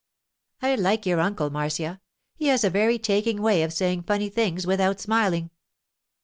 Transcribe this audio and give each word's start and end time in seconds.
'I 0.63 0.77
like 0.77 1.05
your 1.05 1.19
uncle, 1.19 1.51
Marcia. 1.51 2.01
He 2.33 2.47
has 2.47 2.63
a 2.63 2.71
very 2.71 2.97
taking 2.97 3.39
way 3.39 3.61
of 3.61 3.71
saying 3.71 4.01
funny 4.01 4.29
things 4.29 4.65
without 4.65 4.99
smiling. 4.99 5.51